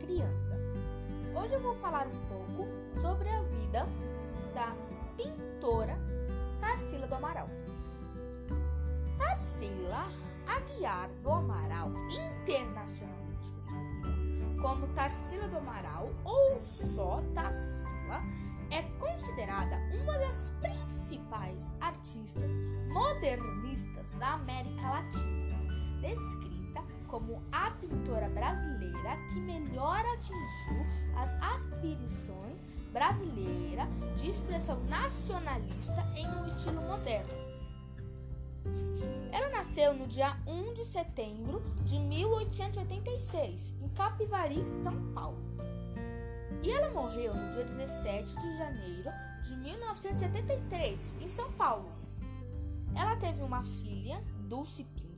[0.00, 0.58] criança.
[1.34, 2.66] Hoje eu vou falar um pouco
[3.00, 3.86] sobre a vida
[4.54, 4.74] da
[5.16, 5.96] pintora
[6.60, 7.48] Tarsila do Amaral.
[9.18, 10.08] Tarsila
[10.46, 18.20] Aguiar do Amaral, internacionalmente conhecida como Tarsila do Amaral ou só Tarsila,
[18.70, 22.50] é considerada uma das principais artistas
[22.88, 25.58] modernistas da América Latina,
[26.00, 26.51] descrita
[27.12, 33.86] como a pintora brasileira que melhor atingiu as aspirações brasileiras
[34.18, 37.34] de expressão nacionalista em um estilo moderno.
[39.30, 45.36] Ela nasceu no dia 1 de setembro de 1886, em Capivari, São Paulo.
[46.62, 49.10] E ela morreu no dia 17 de janeiro
[49.42, 51.92] de 1973, em São Paulo.
[52.96, 55.11] Ela teve uma filha, Dulce Pinto,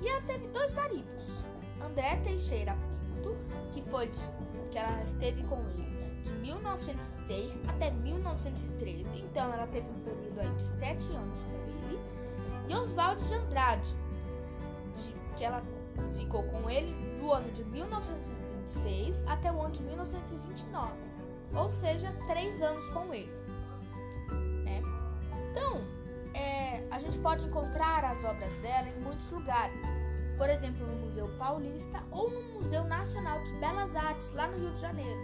[0.00, 1.44] e ela teve dois maridos,
[1.82, 3.36] André Teixeira Pinto,
[3.72, 4.10] que foi
[4.70, 5.88] que ela esteve com ele
[6.22, 11.98] de 1906 até 1913, então ela teve um período aí de sete anos com ele,
[12.68, 13.96] e Oswaldo de Andrade,
[14.94, 15.62] de, que ela
[16.12, 20.92] ficou com ele do ano de 1926 até o ano de 1929,
[21.54, 23.37] ou seja, três anos com ele.
[27.18, 29.82] Pode encontrar as obras dela em muitos lugares,
[30.36, 34.72] por exemplo, no Museu Paulista ou no Museu Nacional de Belas Artes, lá no Rio
[34.72, 35.20] de Janeiro,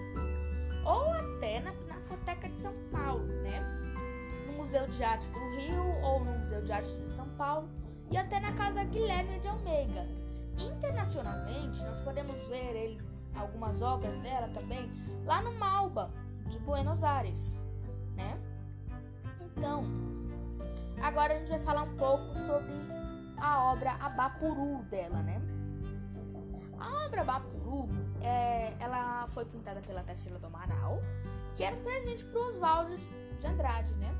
[0.84, 3.60] ou até na Pinacoteca de São Paulo, né?
[4.46, 7.68] No Museu de Arte do Rio ou no Museu de Arte de São Paulo
[8.10, 10.06] e até na Casa Guilherme de Almeida.
[10.58, 13.02] Internacionalmente, nós podemos ver ele,
[13.34, 14.90] algumas obras dela também
[15.24, 16.10] lá no Malba
[16.46, 17.64] de Buenos Aires,
[18.16, 18.38] né?
[19.40, 19.84] Então,
[21.14, 22.72] agora a gente vai falar um pouco sobre
[23.40, 25.40] a obra Abapuru dela, né?
[26.76, 27.88] A obra Abapuru,
[28.20, 31.00] é, ela foi pintada pela Tarsila do Amaral,
[31.54, 32.96] que era um presente para Oswaldo
[33.38, 34.12] de Andrade, né?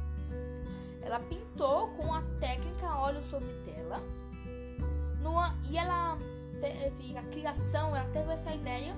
[1.03, 4.01] Ela pintou com a técnica óleo sobre tela,
[5.69, 6.17] e ela
[6.61, 8.95] teve a criação, ela teve essa ideia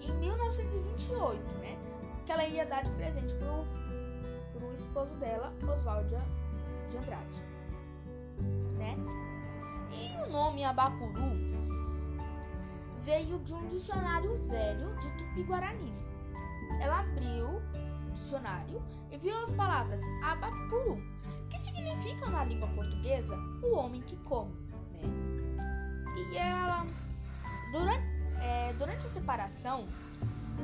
[0.00, 1.78] em 1928, né?
[2.26, 3.64] Que ela ia dar de presente pro,
[4.52, 6.16] pro esposo dela, Oswaldo
[6.96, 7.46] de Andrade
[8.76, 8.96] né?
[9.92, 11.46] E o nome Abapuru
[12.98, 15.92] veio de um dicionário velho de Tupi-Guarani.
[16.80, 21.00] Ela abriu o dicionário e viu as palavras Abapuru,
[21.48, 24.52] que significam na língua portuguesa o homem que come,
[24.92, 25.02] né?
[26.18, 26.86] E ela,
[27.72, 28.06] durante,
[28.40, 29.86] é, durante a separação,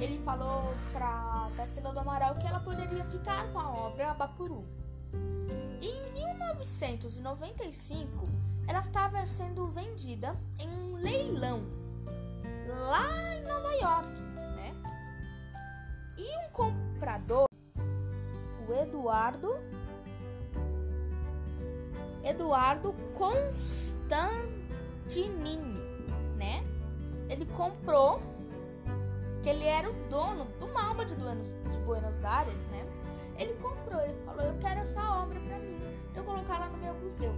[0.01, 4.82] ele falou para Tarsila do Amaral que ela poderia ficar com a obra Abapuru.
[5.81, 8.29] Em 1995,
[8.67, 11.63] ela estava sendo vendida em um leilão
[12.69, 14.21] lá em Nova York,
[14.57, 14.75] né?
[16.17, 17.47] E um comprador,
[18.69, 19.61] o Eduardo
[22.25, 25.81] Eduardo Constantinini,
[26.37, 26.65] né?
[27.29, 28.23] Ele comprou
[29.43, 32.87] que ele era o dono do Malba de Buenos, de Buenos Aires, né?
[33.39, 35.81] Ele comprou, ele falou: Eu quero essa obra para mim,
[36.15, 37.35] eu colocar lá no meu museu.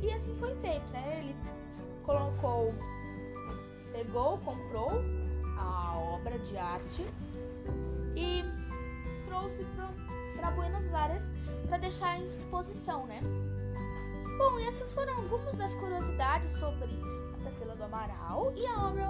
[0.00, 1.18] E assim foi feito, né?
[1.18, 1.36] Ele
[2.04, 2.72] colocou,
[3.92, 5.02] pegou, comprou
[5.58, 7.04] a obra de arte
[8.16, 8.44] e
[9.26, 9.66] trouxe
[10.36, 11.34] para Buenos Aires
[11.66, 13.20] para deixar em exposição, né?
[14.38, 16.88] Bom, e essas foram algumas das curiosidades sobre
[17.34, 19.02] a Tarsila do Amaral e a obra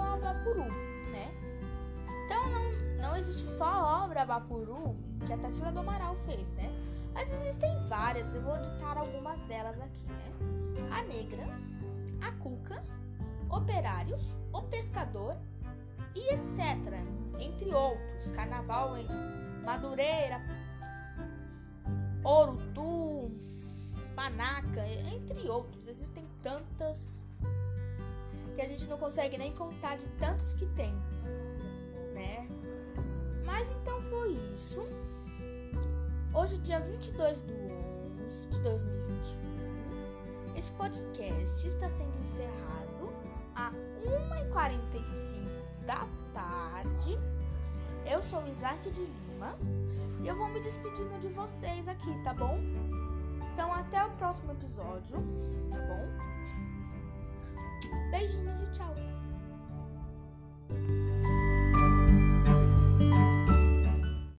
[3.18, 4.96] existe só a obra Abapuru
[5.26, 6.70] que a Tarsila do Amaral fez, né?
[7.12, 10.88] Mas existem várias, eu vou editar algumas delas aqui, né?
[10.90, 11.46] A Negra,
[12.22, 12.82] a Cuca,
[13.50, 15.36] Operários, O Pescador
[16.14, 16.60] e etc.
[17.40, 19.06] Entre outros, Carnaval em
[19.64, 20.40] Madureira,
[22.24, 23.30] Orutu,
[24.14, 25.86] Panaca, entre outros.
[25.86, 27.24] Existem tantas
[28.54, 30.92] que a gente não consegue nem contar de tantos que tem?
[33.58, 34.86] Mas então foi isso.
[36.32, 37.52] Hoje, dia 22 de
[38.24, 43.12] 11 de 2021, este podcast está sendo encerrado
[43.56, 43.72] a
[44.52, 47.18] 1h45 da tarde.
[48.06, 49.56] Eu sou Isaac de Lima
[50.22, 52.60] e eu vou me despedindo de vocês aqui, tá bom?
[53.52, 55.16] Então, até o próximo episódio,
[55.68, 56.06] tá bom?
[58.12, 59.17] Beijinhos e tchau!